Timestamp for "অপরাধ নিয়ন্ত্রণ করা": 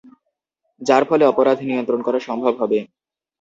1.25-2.19